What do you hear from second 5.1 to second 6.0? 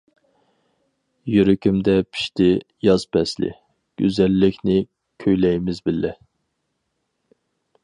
كۈيلەيمىز